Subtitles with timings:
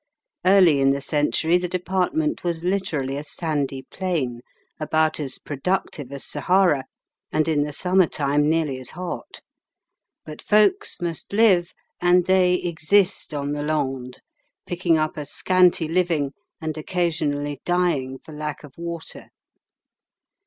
[0.43, 4.41] Early in the century the department was literally a sandy plain,
[4.79, 6.85] about as productive as Sahara,
[7.31, 9.41] and in the summer time nearly as hot.
[10.25, 14.21] But folks must live, and they exist on the Landes,
[14.65, 19.29] picking up a scanty living, and occasionally dying for lack of water.